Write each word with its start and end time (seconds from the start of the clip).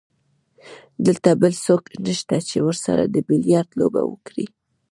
دلته 1.05 1.29
بل 1.41 1.53
څوک 1.65 1.83
نشته 2.05 2.37
چې 2.49 2.57
ورسره 2.67 3.03
د 3.07 3.15
بیلیارډ 3.27 3.69
لوبه 3.79 4.01
وکړي. 4.11 4.45